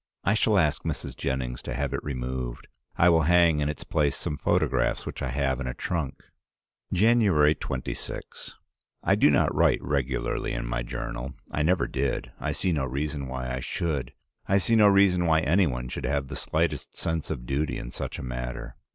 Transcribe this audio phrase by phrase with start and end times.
[0.23, 1.15] I shall ask Mrs.
[1.15, 2.67] Jennings to have it removed.
[2.97, 6.23] I will hang in its place some photographs which I have in a trunk.
[6.91, 8.55] "January 26.
[9.03, 11.35] I do not write regularly in my journal.
[11.51, 12.31] I never did.
[12.39, 14.13] I see no reason why I should.
[14.47, 17.91] I see no reason why any one should have the slightest sense of duty in
[17.91, 18.77] such a matter.